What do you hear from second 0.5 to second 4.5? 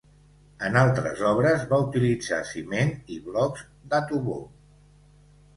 En altres obres, va utilitzar ciment i blocs d'atovó.